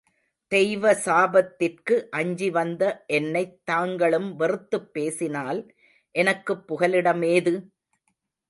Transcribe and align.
தெய்வ 0.51 0.93
சாபத்திற்கு 1.05 1.95
அஞ்சி 2.11 2.49
வந்த 2.49 2.83
என்னைத் 3.09 3.65
தாங்களும் 3.65 4.35
வெறுத்துப் 4.35 4.93
பேசினால் 4.93 5.61
எனக்குப் 6.15 6.65
புகலிடம் 6.67 7.23
ஏது? 7.29 7.55